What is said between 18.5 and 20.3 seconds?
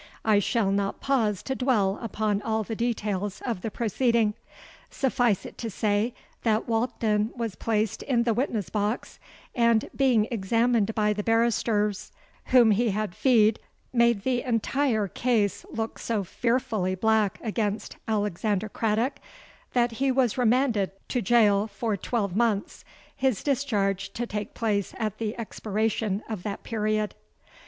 Craddock, that he